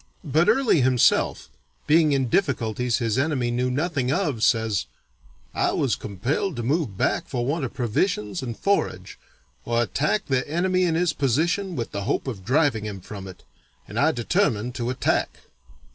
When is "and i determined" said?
13.87-14.73